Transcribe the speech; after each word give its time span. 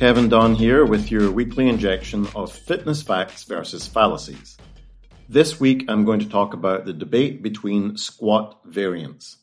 Kevin 0.00 0.30
Dunn 0.30 0.54
here 0.54 0.86
with 0.86 1.10
your 1.10 1.30
weekly 1.30 1.68
injection 1.68 2.26
of 2.34 2.50
fitness 2.50 3.02
facts 3.02 3.44
versus 3.44 3.86
fallacies. 3.86 4.56
This 5.28 5.60
week 5.60 5.84
I'm 5.88 6.06
going 6.06 6.20
to 6.20 6.28
talk 6.30 6.54
about 6.54 6.86
the 6.86 6.94
debate 6.94 7.42
between 7.42 7.98
squat 7.98 8.60
variants. 8.64 9.36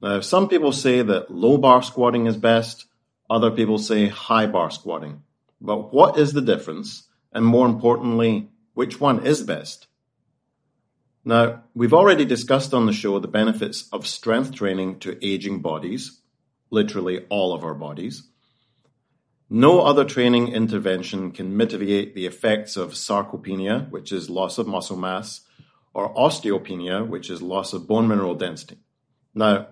Now, 0.00 0.20
some 0.20 0.48
people 0.48 0.70
say 0.70 1.02
that 1.02 1.32
low 1.32 1.58
bar 1.58 1.82
squatting 1.82 2.26
is 2.26 2.36
best, 2.36 2.86
other 3.28 3.50
people 3.50 3.76
say 3.76 4.06
high 4.06 4.46
bar 4.46 4.70
squatting. 4.70 5.24
But 5.60 5.92
what 5.92 6.16
is 6.16 6.32
the 6.32 6.42
difference? 6.42 7.08
And 7.32 7.44
more 7.44 7.66
importantly, 7.66 8.50
which 8.74 9.00
one 9.00 9.26
is 9.26 9.42
best? 9.42 9.88
Now, 11.24 11.64
we've 11.74 11.92
already 11.92 12.24
discussed 12.24 12.72
on 12.72 12.86
the 12.86 12.92
show 12.92 13.18
the 13.18 13.26
benefits 13.26 13.88
of 13.92 14.06
strength 14.06 14.54
training 14.54 15.00
to 15.00 15.18
aging 15.26 15.60
bodies, 15.60 16.20
literally 16.70 17.26
all 17.30 17.52
of 17.52 17.64
our 17.64 17.74
bodies. 17.74 18.28
No 19.54 19.82
other 19.82 20.06
training 20.06 20.48
intervention 20.48 21.30
can 21.30 21.58
mitigate 21.58 22.14
the 22.14 22.24
effects 22.24 22.74
of 22.78 22.92
sarcopenia, 22.92 23.90
which 23.90 24.10
is 24.10 24.30
loss 24.30 24.56
of 24.56 24.66
muscle 24.66 24.96
mass, 24.96 25.42
or 25.92 26.14
osteopenia, 26.14 27.06
which 27.06 27.28
is 27.28 27.42
loss 27.42 27.74
of 27.74 27.86
bone 27.86 28.08
mineral 28.08 28.34
density. 28.34 28.78
Now, 29.34 29.66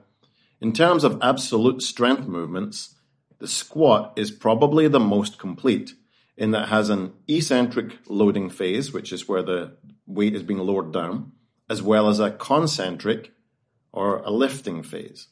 in 0.60 0.74
terms 0.74 1.02
of 1.02 1.18
absolute 1.22 1.80
strength 1.80 2.26
movements, 2.26 2.96
the 3.38 3.48
squat 3.48 4.12
is 4.16 4.30
probably 4.30 4.86
the 4.86 5.00
most 5.00 5.38
complete 5.38 5.94
in 6.36 6.50
that 6.50 6.64
it 6.64 6.68
has 6.68 6.90
an 6.90 7.14
eccentric 7.26 8.00
loading 8.06 8.50
phase, 8.50 8.92
which 8.92 9.14
is 9.14 9.26
where 9.26 9.42
the 9.42 9.78
weight 10.06 10.36
is 10.36 10.42
being 10.42 10.60
lowered 10.60 10.92
down, 10.92 11.32
as 11.70 11.80
well 11.80 12.10
as 12.10 12.20
a 12.20 12.32
concentric 12.32 13.32
or 13.92 14.18
a 14.18 14.30
lifting 14.30 14.82
phase. 14.82 15.28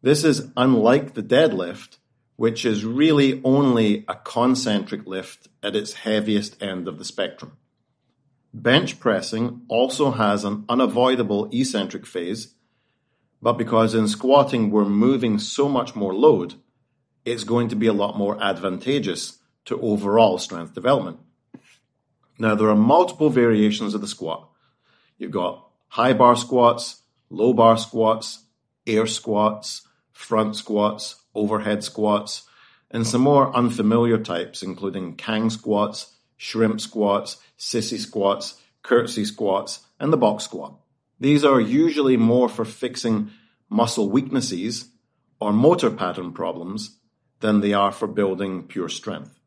This 0.00 0.24
is 0.24 0.50
unlike 0.56 1.12
the 1.12 1.22
deadlift, 1.22 1.98
which 2.38 2.64
is 2.64 2.84
really 2.84 3.40
only 3.42 4.04
a 4.06 4.14
concentric 4.14 5.04
lift 5.08 5.48
at 5.60 5.74
its 5.74 5.92
heaviest 5.94 6.62
end 6.62 6.86
of 6.86 6.96
the 6.96 7.04
spectrum. 7.04 7.56
Bench 8.54 9.00
pressing 9.00 9.62
also 9.66 10.12
has 10.12 10.44
an 10.44 10.64
unavoidable 10.68 11.48
eccentric 11.50 12.06
phase, 12.06 12.54
but 13.42 13.54
because 13.54 13.92
in 13.92 14.06
squatting 14.06 14.70
we're 14.70 14.84
moving 14.84 15.40
so 15.40 15.68
much 15.68 15.96
more 15.96 16.14
load, 16.14 16.54
it's 17.24 17.42
going 17.42 17.68
to 17.70 17.74
be 17.74 17.88
a 17.88 17.92
lot 17.92 18.16
more 18.16 18.40
advantageous 18.40 19.40
to 19.64 19.80
overall 19.80 20.38
strength 20.38 20.74
development. 20.74 21.18
Now, 22.38 22.54
there 22.54 22.68
are 22.68 22.76
multiple 22.76 23.30
variations 23.30 23.94
of 23.94 24.00
the 24.00 24.06
squat. 24.06 24.48
You've 25.18 25.32
got 25.32 25.68
high 25.88 26.12
bar 26.12 26.36
squats, 26.36 27.02
low 27.30 27.52
bar 27.52 27.76
squats, 27.76 28.44
air 28.86 29.08
squats, 29.08 29.82
front 30.12 30.54
squats, 30.54 31.16
overhead 31.38 31.84
squats, 31.84 32.42
and 32.90 33.06
some 33.06 33.20
more 33.20 33.54
unfamiliar 33.54 34.18
types, 34.18 34.62
including 34.62 35.16
Kang 35.16 35.50
squats, 35.50 36.14
shrimp 36.36 36.80
squats, 36.80 37.36
sissy 37.58 37.98
squats, 37.98 38.60
curtsy 38.82 39.24
squats, 39.24 39.80
and 40.00 40.12
the 40.12 40.16
box 40.16 40.44
squat. 40.44 40.74
These 41.20 41.44
are 41.44 41.60
usually 41.60 42.16
more 42.16 42.48
for 42.48 42.64
fixing 42.64 43.30
muscle 43.68 44.08
weaknesses 44.08 44.88
or 45.40 45.52
motor 45.52 45.90
pattern 45.90 46.32
problems 46.32 46.98
than 47.40 47.60
they 47.60 47.72
are 47.72 47.92
for 47.92 48.06
building 48.06 48.62
pure 48.64 48.88
strength. 48.88 49.38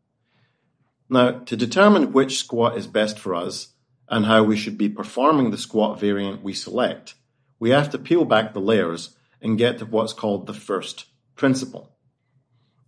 Now, 1.09 1.31
to 1.31 1.57
determine 1.57 2.13
which 2.13 2.37
squat 2.37 2.77
is 2.77 2.87
best 2.87 3.19
for 3.19 3.35
us 3.35 3.73
and 4.07 4.25
how 4.25 4.43
we 4.43 4.55
should 4.55 4.77
be 4.77 4.89
performing 4.89 5.51
the 5.51 5.57
squat 5.57 5.99
variant 5.99 6.43
we 6.43 6.53
select, 6.53 7.15
we 7.59 7.71
have 7.71 7.89
to 7.91 7.97
peel 7.97 8.25
back 8.25 8.53
the 8.53 8.61
layers 8.61 9.15
and 9.41 9.57
get 9.57 9.79
to 9.79 9.85
what's 9.85 10.13
called 10.13 10.47
the 10.47 10.53
first 10.53 11.05
principle. 11.35 11.91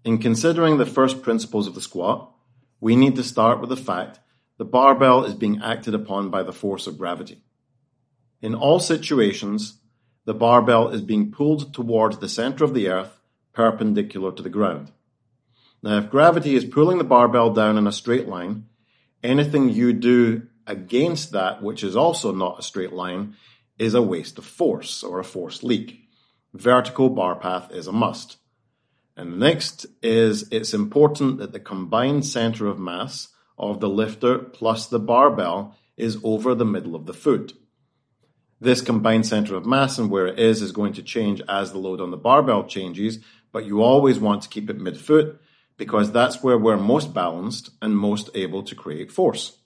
In 0.03 0.17
considering 0.17 0.77
the 0.77 0.85
first 0.85 1.21
principles 1.21 1.67
of 1.67 1.75
the 1.75 1.81
squat, 1.81 2.31
we 2.79 2.95
need 2.95 3.15
to 3.15 3.23
start 3.23 3.61
with 3.61 3.69
the 3.69 3.77
fact 3.77 4.19
the 4.57 4.65
barbell 4.65 5.23
is 5.23 5.33
being 5.33 5.61
acted 5.61 5.95
upon 5.95 6.29
by 6.29 6.43
the 6.43 6.53
force 6.53 6.87
of 6.87 6.97
gravity. 6.97 7.41
In 8.41 8.53
all 8.53 8.79
situations, 8.79 9.79
the 10.25 10.33
barbell 10.33 10.89
is 10.89 11.01
being 11.01 11.31
pulled 11.31 11.73
towards 11.73 12.17
the 12.17 12.29
center 12.29 12.63
of 12.63 12.73
the 12.73 12.89
earth 12.89 13.19
perpendicular 13.53 14.31
to 14.33 14.43
the 14.43 14.49
ground. 14.49 14.91
Now, 15.81 15.97
if 15.97 16.09
gravity 16.09 16.55
is 16.55 16.65
pulling 16.65 16.97
the 16.97 17.03
barbell 17.03 17.53
down 17.53 17.77
in 17.77 17.87
a 17.87 17.91
straight 17.91 18.27
line, 18.27 18.65
anything 19.21 19.69
you 19.69 19.93
do 19.93 20.47
against 20.65 21.31
that, 21.31 21.61
which 21.61 21.83
is 21.83 21.95
also 21.95 22.33
not 22.33 22.59
a 22.59 22.63
straight 22.63 22.93
line, 22.93 23.35
is 23.77 23.93
a 23.93 24.01
waste 24.01 24.37
of 24.37 24.45
force 24.45 25.03
or 25.03 25.19
a 25.19 25.23
force 25.23 25.63
leak. 25.63 26.02
Vertical 26.53 27.09
bar 27.09 27.35
path 27.35 27.71
is 27.71 27.87
a 27.87 27.91
must. 27.91 28.37
And 29.17 29.39
next 29.39 29.85
is 30.01 30.47
it's 30.51 30.73
important 30.73 31.37
that 31.39 31.51
the 31.51 31.59
combined 31.59 32.25
center 32.25 32.67
of 32.67 32.79
mass 32.79 33.29
of 33.57 33.79
the 33.79 33.89
lifter 33.89 34.39
plus 34.39 34.87
the 34.87 34.99
barbell 34.99 35.75
is 35.97 36.17
over 36.23 36.55
the 36.55 36.65
middle 36.65 36.95
of 36.95 37.05
the 37.05 37.13
foot. 37.13 37.53
This 38.59 38.81
combined 38.81 39.25
center 39.25 39.55
of 39.55 39.65
mass 39.65 39.97
and 39.97 40.09
where 40.09 40.27
it 40.27 40.39
is 40.39 40.61
is 40.61 40.71
going 40.71 40.93
to 40.93 41.03
change 41.03 41.41
as 41.49 41.71
the 41.71 41.77
load 41.79 41.99
on 41.99 42.11
the 42.11 42.17
barbell 42.17 42.63
changes, 42.63 43.19
but 43.51 43.65
you 43.65 43.81
always 43.81 44.19
want 44.19 44.41
to 44.43 44.49
keep 44.49 44.69
it 44.69 44.79
midfoot 44.79 45.37
because 45.77 46.11
that's 46.11 46.41
where 46.41 46.57
we're 46.57 46.77
most 46.77 47.13
balanced 47.13 47.71
and 47.81 47.97
most 47.97 48.29
able 48.35 48.63
to 48.63 48.75
create 48.75 49.11
force. 49.11 49.57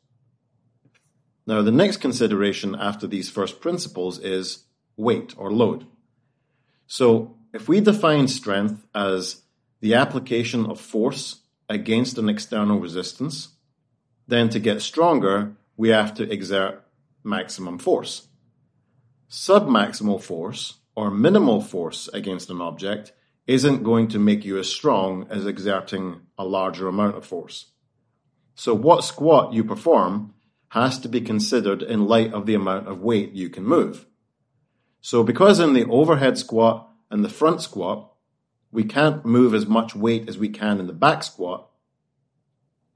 Now, 1.46 1.62
the 1.62 1.72
next 1.72 1.98
consideration 1.98 2.76
after 2.76 3.08
these 3.08 3.30
first 3.30 3.62
principles 3.62 4.20
is 4.20 4.66
weight 4.98 5.34
or 5.38 5.52
load. 5.52 5.86
So, 6.88 7.38
if 7.54 7.68
we 7.68 7.82
define 7.82 8.28
strength 8.28 8.86
as 8.96 9.44
the 9.82 9.96
application 9.96 10.66
of 10.66 10.80
force 10.80 11.42
against 11.70 12.18
an 12.18 12.30
external 12.30 12.80
resistance, 12.80 13.50
then 14.28 14.50
to 14.50 14.60
get 14.60 14.82
stronger, 14.82 15.54
we 15.76 15.90
have 15.90 16.14
to 16.16 16.32
exert 16.32 16.84
maximum 17.24 17.78
force. 17.78 18.28
Submaximal 19.30 20.22
force, 20.22 20.76
or 20.96 21.12
minimal 21.12 21.62
force 21.62 22.08
against 22.14 22.50
an 22.50 22.62
object, 22.62 23.12
isn't 23.46 23.84
going 23.84 24.08
to 24.10 24.20
make 24.20 24.44
you 24.44 24.58
as 24.58 24.70
strong 24.70 25.28
as 25.30 25.46
exerting 25.46 26.22
a 26.38 26.46
larger 26.46 26.88
amount 26.88 27.16
of 27.16 27.26
force. 27.26 27.68
So, 28.56 28.74
what 28.74 29.04
squat 29.04 29.54
you 29.54 29.64
perform 29.64 30.34
has 30.70 31.00
to 31.00 31.10
be 31.10 31.22
considered 31.22 31.82
in 31.82 32.08
light 32.08 32.34
of 32.34 32.46
the 32.46 32.56
amount 32.56 32.88
of 32.88 33.02
weight 33.02 33.32
you 33.34 33.50
can 33.50 33.64
move. 33.64 34.06
So, 35.00 35.24
because 35.24 35.60
in 35.60 35.74
the 35.74 35.86
overhead 35.86 36.38
squat 36.38 36.87
and 37.10 37.24
the 37.24 37.30
front 37.30 37.62
squat, 37.62 38.12
we 38.72 38.84
can't 38.84 39.26
move 39.26 39.54
as 39.54 39.66
much 39.66 39.96
weight 39.96 40.28
as 40.28 40.38
we 40.38 40.50
can 40.50 40.80
in 40.80 40.88
the 40.88 40.94
back 40.94 41.24
squat, 41.24 41.70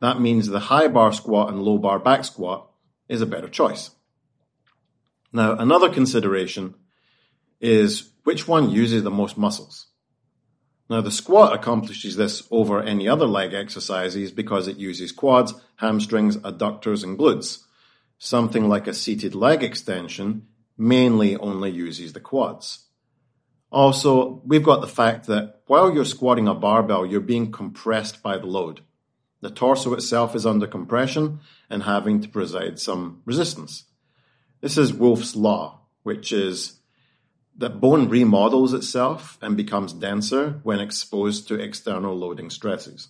that 0.02 0.19
means 0.19 0.48
the 0.48 0.60
high 0.60 0.88
bar 0.88 1.13
squat 1.13 1.50
and 1.50 1.62
low 1.62 1.78
bar 1.78 2.00
back 2.00 2.25
squat 2.25 2.69
is 3.08 3.22
a 3.22 3.28
better 3.28 3.48
choice. 3.48 3.92
Now, 5.31 5.56
another 5.56 5.90
consideration 5.90 6.74
is 7.62 8.10
which 8.24 8.48
one 8.48 8.72
uses 8.72 9.04
the 9.04 9.12
most 9.12 9.38
muscles. 9.38 9.88
Now, 10.90 11.02
the 11.02 11.12
squat 11.12 11.54
accomplishes 11.54 12.18
this 12.18 12.46
over 12.52 12.81
any 12.81 13.08
other 13.08 13.28
leg 13.28 13.54
exercises 13.54 14.31
because 14.31 14.68
it 14.68 14.78
uses 14.78 15.12
quads, 15.12 15.54
hamstrings, 15.78 16.36
adductors, 16.38 17.04
and 17.04 17.18
glutes. 17.18 17.63
Something 18.18 18.68
like 18.68 18.88
a 18.88 18.94
seated 18.94 19.36
leg 19.36 19.63
extension 19.63 20.48
mainly 20.78 21.38
only 21.38 21.69
uses 21.69 22.12
the 22.12 22.19
quads. 22.19 22.88
Also, 23.71 24.41
we've 24.45 24.63
got 24.63 24.81
the 24.81 24.88
fact 24.88 25.27
that 25.27 25.62
while 25.68 25.94
you're 25.94 26.03
squatting 26.03 26.47
a 26.47 26.53
barbell, 26.53 27.06
you're 27.06 27.21
being 27.21 27.51
compressed 27.51 28.21
by 28.21 28.38
the 28.38 28.45
load. 28.45 28.81
The 29.39 29.50
torso 29.50 29.94
itself 29.94 30.35
is 30.35 30.45
under 30.45 30.68
compression 30.68 31.39
and 31.69 31.83
having 31.83 32.21
to 32.21 32.29
provide 32.29 32.79
some 32.79 33.21
resistance. 33.25 33.85
This 34.59 34.77
is 34.77 34.94
Wolff's 34.94 35.35
law, 35.35 35.79
which 36.03 36.31
is 36.31 36.79
that 37.57 37.79
bone 37.79 38.09
remodels 38.09 38.73
itself 38.73 39.38
and 39.41 39.57
becomes 39.57 39.94
denser 39.94 40.59
when 40.63 40.79
exposed 40.79 41.47
to 41.47 41.56
external 41.56 42.15
loading 42.15 42.50
stresses. 42.50 43.09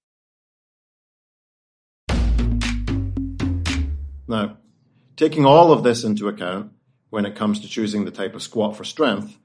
Now, 4.31 4.59
taking 5.17 5.45
all 5.45 5.73
of 5.73 5.83
this 5.83 6.05
into 6.05 6.29
account 6.29 6.71
when 7.09 7.25
it 7.25 7.35
comes 7.35 7.59
to 7.59 7.67
choosing 7.67 8.05
the 8.05 8.11
type 8.11 8.33
of 8.33 8.41
squat 8.41 8.77
for 8.77 8.85
strength, 8.85 9.37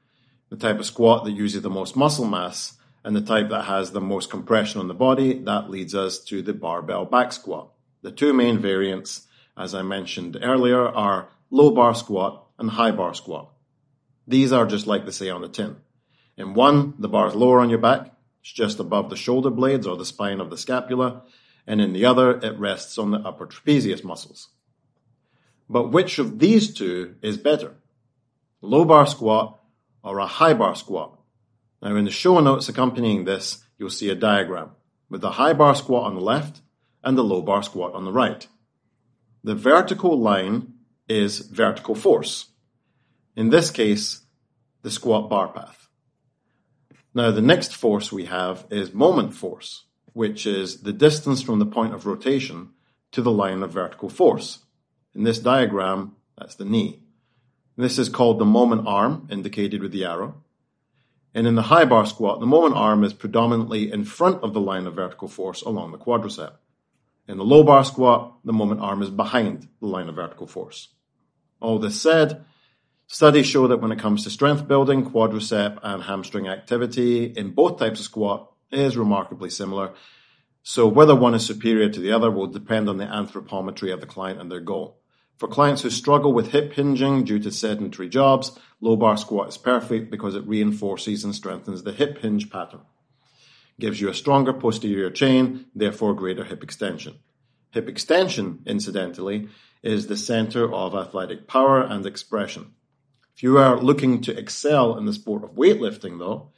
the 0.49 0.57
type 0.57 0.79
of 0.79 0.87
squat 0.87 1.25
that 1.25 1.33
uses 1.33 1.63
the 1.63 1.69
most 1.69 1.97
muscle 1.97 2.25
mass, 2.25 2.79
and 3.03 3.17
the 3.17 3.21
type 3.21 3.49
that 3.49 3.65
has 3.65 3.91
the 3.91 4.01
most 4.01 4.31
compression 4.31 4.81
on 4.81 4.87
the 4.87 4.95
body, 4.95 5.41
that 5.41 5.71
leads 5.71 5.93
us 5.93 6.21
to 6.27 6.41
the 6.41 6.53
barbell 6.53 7.05
back 7.05 7.33
squat. 7.33 7.73
The 8.03 8.13
two 8.13 8.33
main 8.33 8.61
variants, 8.61 9.27
as 9.57 9.75
I 9.75 9.83
mentioned 9.83 10.39
earlier, 10.41 10.87
are 10.87 11.31
low 11.51 11.73
bar 11.73 11.93
squat 11.93 12.47
and 12.57 12.71
high 12.71 12.93
bar 12.93 13.13
squat. 13.13 13.53
These 14.29 14.53
are 14.53 14.67
just 14.67 14.87
like 14.87 15.05
they 15.05 15.11
say 15.11 15.31
on 15.31 15.43
the 15.43 15.49
tin. 15.49 15.79
In 16.37 16.55
one, 16.55 16.95
the 17.01 17.09
bar 17.09 17.27
is 17.27 17.35
lower 17.35 17.59
on 17.59 17.71
your 17.71 17.81
back, 17.81 18.13
it's 18.41 18.53
just 18.53 18.79
above 18.79 19.11
the 19.11 19.17
shoulder 19.17 19.51
blades 19.51 19.85
or 19.85 19.97
the 19.97 20.05
spine 20.05 20.41
of 20.41 20.51
the 20.51 20.57
scapula, 20.57 21.25
and 21.67 21.81
in 21.81 21.93
the 21.93 22.05
other, 22.05 22.39
it 22.39 22.57
rests 22.57 22.99
on 22.99 23.11
the 23.11 23.19
upper 23.19 23.47
trapezius 23.49 24.05
muscles. 24.05 24.51
But 25.69 25.91
which 25.91 26.19
of 26.19 26.39
these 26.39 26.73
two 26.73 27.17
is 27.23 27.37
better? 27.37 27.75
Low 28.61 28.85
bar 28.85 29.07
squat 29.07 29.61
or 30.03 30.19
a 30.19 30.27
high 30.27 30.55
bar 30.55 30.75
squat? 30.75 31.19
Now 31.83 31.97
in 31.97 32.05
the 32.05 32.11
show 32.11 32.41
notes 32.41 32.69
accompanying 32.69 33.25
this, 33.25 33.65
you'll 33.79 33.91
see 33.91 34.11
a 34.11 34.15
diagram 34.15 34.71
with 35.09 35.21
the 35.21 35.33
high 35.33 35.53
bar 35.53 35.75
squat 35.75 36.05
on 36.05 36.15
the 36.15 36.21
left 36.21 36.61
and 37.03 37.17
the 37.17 37.25
low 37.25 37.43
bar 37.43 37.63
squat 37.63 37.95
on 37.95 38.05
the 38.05 38.13
right. 38.13 38.47
The 39.45 39.55
vertical 39.55 40.19
line 40.19 40.75
is 41.09 41.39
vertical 41.39 41.95
force. 41.95 42.47
In 43.37 43.51
this 43.51 43.71
case, 43.71 44.23
the 44.83 44.91
squat 44.91 45.29
bar 45.29 45.49
path. 45.49 45.89
Now 47.15 47.31
the 47.31 47.43
next 47.43 47.75
force 47.75 48.13
we 48.13 48.27
have 48.27 48.67
is 48.71 48.93
moment 48.93 49.35
force, 49.35 49.85
which 50.13 50.47
is 50.47 50.83
the 50.83 50.93
distance 50.93 51.43
from 51.43 51.59
the 51.59 51.67
point 51.67 51.95
of 51.95 52.07
rotation 52.07 52.71
to 53.13 53.23
the 53.23 53.31
line 53.31 53.63
of 53.63 53.73
vertical 53.73 54.09
force. 54.09 54.66
In 55.17 55.25
this 55.25 55.39
diagram, 55.39 56.15
that's 56.37 56.57
the 56.57 56.67
knee. 56.67 57.03
This 57.79 57.99
is 57.99 58.11
called 58.11 58.39
the 58.39 58.45
moment 58.45 58.87
arm, 58.87 59.27
indicated 59.31 59.81
with 59.81 59.91
the 59.91 60.05
arrow. 60.05 60.43
And 61.35 61.47
in 61.47 61.55
the 61.55 61.63
high 61.63 61.87
bar 61.87 62.05
squat, 62.05 62.39
the 62.39 62.47
moment 62.47 62.75
arm 62.75 63.03
is 63.03 63.15
predominantly 63.15 63.91
in 63.91 64.05
front 64.05 64.43
of 64.43 64.53
the 64.53 64.61
line 64.61 64.87
of 64.87 64.95
vertical 64.95 65.27
force 65.27 65.63
along 65.63 65.93
the 65.93 65.99
quadricep. 65.99 66.53
In 67.27 67.39
the 67.39 67.45
low 67.45 67.63
bar 67.63 67.83
squat, 67.83 68.35
the 68.45 68.53
moment 68.53 68.83
arm 68.83 69.03
is 69.03 69.09
behind 69.09 69.67
the 69.81 69.87
line 69.87 70.11
of 70.11 70.17
vertical 70.17 70.47
force. 70.47 70.89
All 71.61 71.79
this 71.79 71.99
said, 71.99 72.45
studies 73.07 73.47
show 73.47 73.69
that 73.69 73.81
when 73.81 73.93
it 73.93 73.99
comes 73.99 74.25
to 74.25 74.31
strength 74.31 74.69
building, 74.69 75.11
quadricep 75.11 75.79
and 75.83 76.03
hamstring 76.03 76.47
activity 76.47 77.25
in 77.25 77.53
both 77.53 77.79
types 77.79 78.01
of 78.01 78.05
squat 78.05 78.53
is 78.71 78.99
remarkably 78.99 79.49
similar. 79.49 79.95
So 80.63 80.87
whether 80.87 81.17
one 81.17 81.35
is 81.35 81.47
superior 81.47 81.89
to 81.89 82.01
the 82.01 82.13
other 82.13 82.31
will 82.31 82.49
depend 82.49 82.91
on 82.91 82.99
the 82.99 83.07
anthropometry 83.07 83.95
of 83.95 84.01
the 84.01 84.07
client 84.07 84.41
and 84.41 84.53
their 84.53 84.61
goal. 84.61 85.01
For 85.39 85.49
clients 85.49 85.83
who 85.83 85.91
struggle 85.91 86.33
with 86.33 86.53
hip 86.53 86.73
hinging 86.73 87.25
due 87.25 87.39
to 87.41 87.51
sedentary 87.51 88.09
jobs, 88.09 88.59
low 88.81 88.97
bar 88.97 89.19
squat 89.19 89.49
is 89.49 89.59
perfect 89.59 90.11
because 90.11 90.35
it 90.35 90.47
reinforces 90.47 91.25
and 91.25 91.35
strengthens 91.35 91.83
the 91.83 91.93
hip 91.93 92.19
hinge 92.19 92.51
pattern. 92.51 92.81
Gives 93.79 94.01
you 94.01 94.09
a 94.09 94.15
stronger 94.15 94.55
posterior 94.55 95.11
chain, 95.11 95.67
therefore 95.75 96.15
greater 96.15 96.45
hip 96.45 96.63
extension. 96.63 97.17
Hip 97.73 97.87
extension, 97.87 98.63
incidentally, 98.65 99.49
is 99.83 100.07
the 100.07 100.17
center 100.17 100.73
of 100.73 100.95
athletic 100.95 101.47
power 101.47 101.83
and 101.83 102.07
expression. 102.07 102.73
If 103.35 103.43
you 103.43 103.59
are 103.59 103.79
looking 103.79 104.23
to 104.23 104.39
excel 104.39 104.97
in 104.97 105.05
the 105.05 105.13
sport 105.13 105.45
of 105.45 105.51
weightlifting, 105.51 106.19
though, 106.19 106.53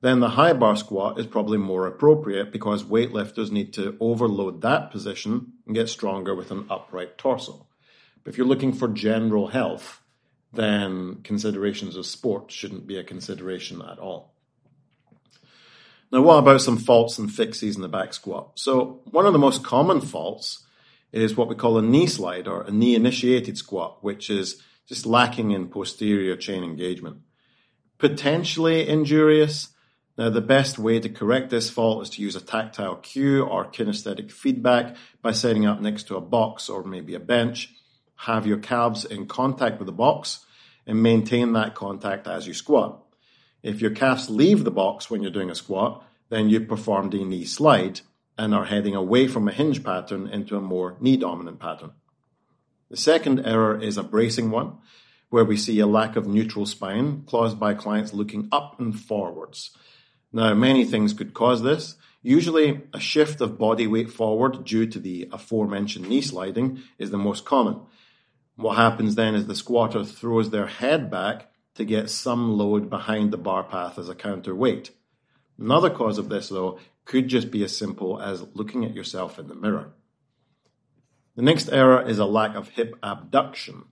then 0.00 0.18
the 0.18 0.30
high 0.30 0.52
bar 0.52 0.74
squat 0.74 1.20
is 1.20 1.26
probably 1.26 1.58
more 1.58 1.86
appropriate 1.86 2.50
because 2.50 2.82
weightlifters 2.82 3.52
need 3.52 3.72
to 3.74 3.96
overload 4.00 4.62
that 4.62 4.90
position 4.90 5.52
and 5.64 5.76
get 5.76 5.88
stronger 5.88 6.34
with 6.34 6.50
an 6.50 6.66
upright 6.68 7.16
torso. 7.16 7.65
But 8.26 8.32
if 8.32 8.38
you're 8.38 8.48
looking 8.48 8.72
for 8.72 8.88
general 8.88 9.46
health, 9.46 10.02
then 10.52 11.20
considerations 11.22 11.94
of 11.94 12.06
sport 12.06 12.50
shouldn't 12.50 12.84
be 12.84 12.98
a 12.98 13.04
consideration 13.04 13.80
at 13.80 14.00
all. 14.00 14.34
Now, 16.10 16.22
what 16.22 16.38
about 16.38 16.60
some 16.60 16.76
faults 16.76 17.18
and 17.18 17.32
fixes 17.32 17.76
in 17.76 17.82
the 17.82 17.88
back 17.88 18.12
squat? 18.12 18.58
So, 18.58 19.00
one 19.12 19.26
of 19.26 19.32
the 19.32 19.38
most 19.38 19.62
common 19.62 20.00
faults 20.00 20.66
is 21.12 21.36
what 21.36 21.46
we 21.46 21.54
call 21.54 21.78
a 21.78 21.82
knee 21.82 22.08
slide 22.08 22.48
or 22.48 22.62
a 22.62 22.72
knee 22.72 22.96
initiated 22.96 23.58
squat, 23.58 24.02
which 24.02 24.28
is 24.28 24.60
just 24.88 25.06
lacking 25.06 25.52
in 25.52 25.68
posterior 25.68 26.34
chain 26.34 26.64
engagement. 26.64 27.18
Potentially 27.98 28.88
injurious. 28.88 29.68
Now, 30.18 30.30
the 30.30 30.40
best 30.40 30.80
way 30.80 30.98
to 30.98 31.08
correct 31.08 31.50
this 31.50 31.70
fault 31.70 32.02
is 32.02 32.10
to 32.10 32.22
use 32.22 32.34
a 32.34 32.40
tactile 32.40 32.96
cue 32.96 33.44
or 33.44 33.70
kinesthetic 33.70 34.32
feedback 34.32 34.96
by 35.22 35.30
setting 35.30 35.64
up 35.64 35.80
next 35.80 36.08
to 36.08 36.16
a 36.16 36.20
box 36.20 36.68
or 36.68 36.82
maybe 36.82 37.14
a 37.14 37.20
bench 37.20 37.72
have 38.16 38.46
your 38.46 38.58
calves 38.58 39.04
in 39.04 39.26
contact 39.26 39.78
with 39.78 39.86
the 39.86 39.92
box 39.92 40.44
and 40.86 41.02
maintain 41.02 41.52
that 41.52 41.74
contact 41.74 42.26
as 42.26 42.46
you 42.46 42.54
squat. 42.54 43.02
If 43.62 43.80
your 43.80 43.90
calves 43.90 44.30
leave 44.30 44.64
the 44.64 44.70
box 44.70 45.10
when 45.10 45.22
you're 45.22 45.30
doing 45.30 45.50
a 45.50 45.54
squat, 45.54 46.04
then 46.28 46.48
you've 46.48 46.68
performed 46.68 47.14
a 47.14 47.24
knee 47.24 47.44
slide 47.44 48.00
and 48.38 48.54
are 48.54 48.66
heading 48.66 48.94
away 48.94 49.26
from 49.26 49.48
a 49.48 49.52
hinge 49.52 49.82
pattern 49.82 50.28
into 50.28 50.56
a 50.56 50.60
more 50.60 50.96
knee 51.00 51.16
dominant 51.16 51.58
pattern. 51.58 51.92
The 52.90 52.96
second 52.96 53.44
error 53.44 53.80
is 53.80 53.96
a 53.96 54.02
bracing 54.02 54.50
one, 54.50 54.78
where 55.30 55.44
we 55.44 55.56
see 55.56 55.80
a 55.80 55.86
lack 55.86 56.14
of 56.14 56.26
neutral 56.26 56.66
spine 56.66 57.24
caused 57.26 57.58
by 57.58 57.74
clients 57.74 58.12
looking 58.12 58.48
up 58.52 58.78
and 58.78 58.98
forwards. 58.98 59.70
Now, 60.32 60.54
many 60.54 60.84
things 60.84 61.12
could 61.12 61.34
cause 61.34 61.62
this. 61.62 61.96
Usually, 62.22 62.82
a 62.92 63.00
shift 63.00 63.40
of 63.40 63.58
body 63.58 63.86
weight 63.86 64.10
forward 64.10 64.64
due 64.64 64.86
to 64.86 65.00
the 65.00 65.28
aforementioned 65.32 66.08
knee 66.08 66.20
sliding 66.20 66.82
is 66.98 67.10
the 67.10 67.18
most 67.18 67.44
common. 67.44 67.80
What 68.56 68.76
happens 68.76 69.14
then 69.14 69.34
is 69.34 69.46
the 69.46 69.54
squatter 69.54 70.02
throws 70.02 70.50
their 70.50 70.66
head 70.66 71.10
back 71.10 71.50
to 71.74 71.84
get 71.84 72.08
some 72.08 72.56
load 72.56 72.88
behind 72.88 73.30
the 73.30 73.36
bar 73.36 73.62
path 73.62 73.98
as 73.98 74.08
a 74.08 74.14
counterweight. 74.14 74.90
Another 75.58 75.90
cause 75.90 76.16
of 76.18 76.30
this, 76.30 76.48
though, 76.48 76.78
could 77.04 77.28
just 77.28 77.50
be 77.50 77.62
as 77.62 77.76
simple 77.76 78.20
as 78.20 78.46
looking 78.54 78.84
at 78.84 78.94
yourself 78.94 79.38
in 79.38 79.48
the 79.48 79.54
mirror. 79.54 79.92
The 81.36 81.42
next 81.42 81.68
error 81.68 82.02
is 82.02 82.18
a 82.18 82.24
lack 82.24 82.54
of 82.56 82.70
hip 82.70 82.96
abduction. 83.02 83.84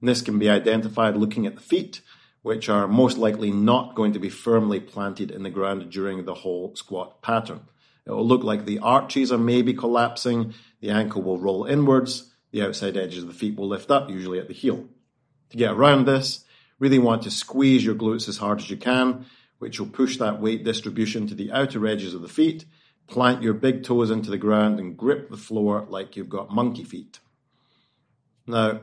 And 0.00 0.08
this 0.08 0.20
can 0.20 0.38
be 0.38 0.50
identified 0.50 1.16
looking 1.16 1.46
at 1.46 1.54
the 1.54 1.62
feet, 1.62 2.00
which 2.42 2.68
are 2.68 2.88
most 2.88 3.18
likely 3.18 3.52
not 3.52 3.94
going 3.94 4.12
to 4.12 4.18
be 4.18 4.28
firmly 4.28 4.80
planted 4.80 5.30
in 5.30 5.44
the 5.44 5.50
ground 5.50 5.90
during 5.90 6.24
the 6.24 6.34
whole 6.34 6.74
squat 6.74 7.22
pattern. 7.22 7.60
It 8.04 8.10
will 8.10 8.26
look 8.26 8.42
like 8.42 8.64
the 8.64 8.80
arches 8.80 9.30
are 9.30 9.38
maybe 9.38 9.74
collapsing, 9.74 10.54
the 10.80 10.90
ankle 10.90 11.22
will 11.22 11.38
roll 11.38 11.64
inwards, 11.64 12.32
the 12.50 12.62
outside 12.62 12.96
edges 12.96 13.22
of 13.22 13.28
the 13.28 13.34
feet 13.34 13.56
will 13.56 13.68
lift 13.68 13.90
up, 13.90 14.08
usually 14.08 14.38
at 14.38 14.48
the 14.48 14.54
heel. 14.54 14.88
To 15.50 15.56
get 15.56 15.72
around 15.72 16.06
this, 16.06 16.44
really 16.78 16.98
want 16.98 17.22
to 17.22 17.30
squeeze 17.30 17.84
your 17.84 17.94
glutes 17.94 18.28
as 18.28 18.38
hard 18.38 18.60
as 18.60 18.70
you 18.70 18.76
can, 18.76 19.26
which 19.58 19.78
will 19.78 19.88
push 19.88 20.16
that 20.18 20.40
weight 20.40 20.64
distribution 20.64 21.26
to 21.26 21.34
the 21.34 21.52
outer 21.52 21.86
edges 21.86 22.14
of 22.14 22.22
the 22.22 22.28
feet. 22.28 22.64
Plant 23.06 23.42
your 23.42 23.54
big 23.54 23.82
toes 23.82 24.10
into 24.10 24.30
the 24.30 24.38
ground 24.38 24.78
and 24.78 24.96
grip 24.96 25.30
the 25.30 25.36
floor 25.36 25.86
like 25.88 26.16
you've 26.16 26.28
got 26.28 26.54
monkey 26.54 26.84
feet. 26.84 27.20
Now, 28.46 28.80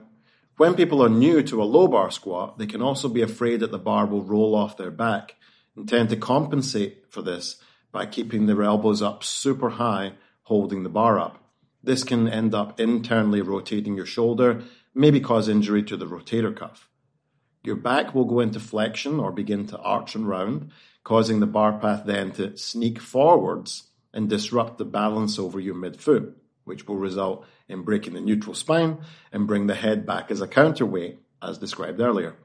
when 0.57 0.75
people 0.75 1.03
are 1.03 1.10
new 1.10 1.43
to 1.43 1.62
a 1.62 1.65
low 1.65 1.88
bar 1.88 2.10
squat, 2.12 2.57
they 2.57 2.65
can 2.65 2.81
also 2.81 3.10
be 3.10 3.22
afraid 3.22 3.60
that 3.60 3.72
the 3.72 3.77
bar 3.77 4.05
will 4.05 4.24
roll 4.24 4.55
off 4.55 4.77
their 4.77 4.91
back 4.91 5.36
and 5.75 5.88
tend 5.88 6.10
to 6.10 6.15
compensate 6.15 7.05
for 7.10 7.22
this 7.22 7.57
by 7.91 8.05
keeping 8.05 8.45
their 8.45 8.63
elbows 8.63 9.01
up 9.01 9.24
super 9.24 9.72
high, 9.72 10.13
holding 10.43 10.84
the 10.84 10.89
bar 10.89 11.19
up. 11.19 11.45
This 11.86 12.04
can 12.04 12.27
end 12.27 12.56
up 12.56 12.80
internally 12.80 13.42
rotating 13.42 13.96
your 13.96 14.08
shoulder, 14.08 14.63
maybe 14.96 15.20
cause 15.20 15.48
injury 15.48 15.84
to 15.84 15.96
the 15.96 16.08
rotator 16.08 16.56
cuff. 16.56 16.89
Your 17.63 17.75
back 17.75 18.15
will 18.15 18.25
go 18.25 18.39
into 18.39 18.60
flexion 18.60 19.20
or 19.20 19.32
begin 19.32 19.68
to 19.68 19.77
arch 19.77 20.15
and 20.15 20.27
round, 20.27 20.72
causing 21.04 21.39
the 21.39 21.46
bar 21.46 21.77
path 21.77 22.04
then 22.06 22.32
to 22.34 22.58
sneak 22.58 23.00
forwards 23.00 23.84
and 24.13 24.27
disrupt 24.27 24.80
the 24.80 24.86
balance 24.86 25.38
over 25.38 25.60
your 25.60 25.75
midfoot, 25.75 26.34
which 26.63 26.88
will 26.88 26.98
result 26.98 27.46
in 27.68 27.84
breaking 27.84 28.13
the 28.13 28.22
neutral 28.22 28.56
spine 28.56 28.98
and 29.32 29.46
bring 29.46 29.68
the 29.68 29.75
head 29.75 30.08
back 30.08 30.32
as 30.32 30.42
a 30.42 30.48
counterweight, 30.48 31.20
as 31.44 31.60
described 31.60 32.00
earlier. 32.00 32.36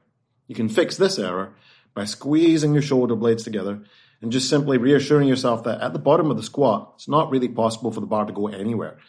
You 0.47 0.53
can 0.53 0.69
fix 0.69 0.97
this 0.97 1.17
error 1.17 1.55
by 1.95 2.05
squeezing 2.05 2.73
your 2.73 2.83
shoulder 2.83 3.15
blades 3.15 3.43
together 3.43 3.81
and 4.21 4.31
just 4.31 4.49
simply 4.49 4.77
reassuring 4.77 5.27
yourself 5.27 5.63
that 5.63 5.81
at 5.81 5.93
the 5.93 5.99
bottom 5.99 6.29
of 6.29 6.37
the 6.37 6.43
squat, 6.43 6.91
it's 6.95 7.07
not 7.07 7.31
really 7.31 7.49
possible 7.49 7.91
for 7.91 8.01
the 8.01 8.05
bar 8.05 8.25
to 8.25 8.33
go 8.33 8.47
anywhere. 8.47 8.99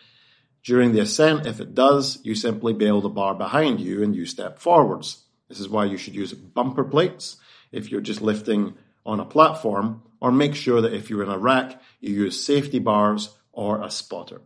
During 0.64 0.92
the 0.92 1.00
ascent, 1.00 1.47
if 1.47 1.61
it 1.61 1.75
does, 1.75 2.19
you 2.23 2.35
simply 2.35 2.73
bail 2.73 3.00
the 3.00 3.09
bar 3.09 3.35
behind 3.35 3.81
you 3.81 4.02
and 4.02 4.14
you 4.14 4.26
step 4.26 4.59
forwards. 4.59 5.25
This 5.49 5.59
is 5.59 5.69
why 5.69 5.87
you 5.87 5.97
should 5.97 6.14
use 6.14 6.33
bumper 6.33 6.85
plates 6.85 7.37
if 7.73 7.90
you're 7.90 8.00
just 8.00 8.23
lifting 8.23 8.75
on 9.04 9.19
a 9.19 9.25
platform, 9.25 10.02
or 10.21 10.31
make 10.31 10.54
sure 10.54 10.81
that 10.81 10.95
if 10.95 11.11
you're 11.11 11.25
in 11.25 11.28
a 11.28 11.38
rack, 11.38 11.83
you 12.00 12.14
use 12.14 12.45
safety 12.45 12.78
bars 12.78 13.31
or 13.50 13.83
a 13.83 13.90
spotter. 13.90 14.40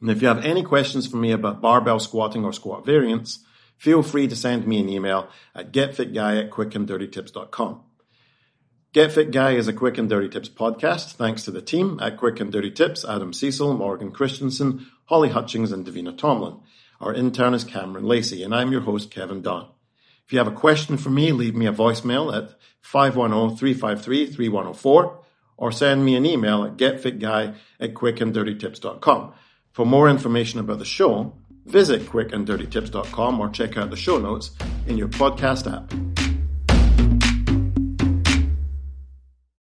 And 0.00 0.10
if 0.10 0.20
you 0.20 0.28
have 0.28 0.44
any 0.44 0.62
questions 0.62 1.06
for 1.06 1.16
me 1.16 1.32
about 1.32 1.62
barbell 1.62 1.98
squatting 1.98 2.44
or 2.44 2.52
squat 2.52 2.84
variants, 2.84 3.38
feel 3.78 4.02
free 4.02 4.28
to 4.28 4.36
send 4.36 4.66
me 4.66 4.80
an 4.80 4.90
email 4.90 5.28
at 5.54 5.72
getfitguy 5.72 6.44
at 6.44 6.50
quickanddirtytips.com. 6.50 7.80
Get 8.94 9.12
Fit 9.12 9.30
Guy 9.32 9.56
is 9.56 9.66
a 9.66 9.72
Quick 9.72 9.98
and 9.98 10.08
Dirty 10.08 10.28
Tips 10.28 10.48
podcast 10.48 11.14
thanks 11.14 11.42
to 11.42 11.50
the 11.50 11.60
team 11.60 11.98
at 12.00 12.16
Quick 12.16 12.38
and 12.38 12.52
Dirty 12.52 12.70
Tips, 12.70 13.04
Adam 13.04 13.32
Cecil, 13.32 13.76
Morgan 13.76 14.12
Christensen, 14.12 14.86
Holly 15.06 15.30
Hutchings, 15.30 15.72
and 15.72 15.84
Davina 15.84 16.16
Tomlin. 16.16 16.60
Our 17.00 17.12
intern 17.12 17.54
is 17.54 17.64
Cameron 17.64 18.04
Lacey, 18.04 18.44
and 18.44 18.54
I'm 18.54 18.70
your 18.70 18.82
host, 18.82 19.10
Kevin 19.10 19.42
Dunn. 19.42 19.66
If 20.24 20.32
you 20.32 20.38
have 20.38 20.46
a 20.46 20.52
question 20.52 20.96
for 20.96 21.10
me, 21.10 21.32
leave 21.32 21.56
me 21.56 21.66
a 21.66 21.72
voicemail 21.72 22.32
at 22.32 22.54
510-353-3104 22.84 25.16
or 25.56 25.72
send 25.72 26.04
me 26.04 26.14
an 26.14 26.24
email 26.24 26.62
at 26.62 26.76
getfitguy 26.76 27.56
at 27.80 27.94
quickanddirtytips.com. 27.94 29.32
For 29.72 29.84
more 29.84 30.08
information 30.08 30.60
about 30.60 30.78
the 30.78 30.84
show, 30.84 31.34
visit 31.66 32.02
quickanddirtytips.com 32.02 33.40
or 33.40 33.48
check 33.48 33.76
out 33.76 33.90
the 33.90 33.96
show 33.96 34.18
notes 34.18 34.52
in 34.86 34.96
your 34.96 35.08
podcast 35.08 35.66
app. 35.66 36.13